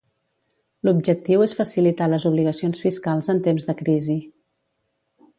L'objectiu 0.87 1.43
és 1.47 1.51
facilitar 1.59 2.07
les 2.13 2.25
obligacions 2.29 2.81
fiscals 2.85 3.29
en 3.35 3.43
temps 3.49 3.67
de 3.69 3.75
crisi. 3.83 4.17